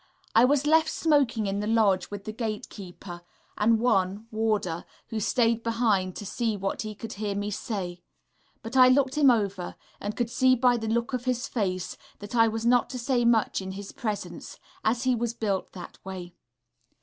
[0.33, 3.21] I was left smoking in the lodge with the gate keeper
[3.55, 8.01] and one (warder) who stayed behind to see what he could hear me say;
[8.63, 12.35] but I looked him over, and could see by the look of his face that
[12.35, 16.33] I was not to say much in his presence, as he was built that way....